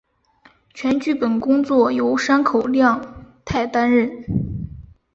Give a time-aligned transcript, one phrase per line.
[0.73, 4.09] 全剧本工作由山口亮太担任。